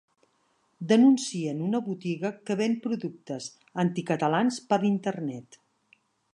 Denuncien 0.91 1.59
una 1.65 1.81
botiga 1.89 2.33
que 2.49 2.57
ven 2.63 2.75
productes 2.87 3.53
«anticatalans» 3.87 4.61
per 4.73 4.81
Internet 4.93 5.63